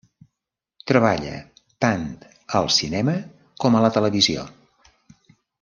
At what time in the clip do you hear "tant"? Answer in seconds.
1.85-2.07